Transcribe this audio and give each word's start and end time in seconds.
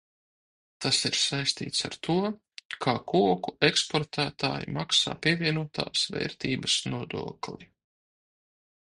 Tas 0.83 0.99
ir 1.09 1.17
saistīts 1.23 1.83
ar 1.89 1.97
to, 2.07 2.15
kā 2.85 2.95
koku 3.11 3.53
eksportētāji 3.69 4.71
maksā 4.79 5.15
pievienotās 5.27 6.07
vērtības 6.17 6.79
nodokli. 6.95 7.71